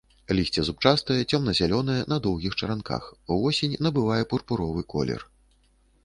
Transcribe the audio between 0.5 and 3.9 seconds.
зубчастае, цёмна-зялёнае, на доўгіх чаранках, увосень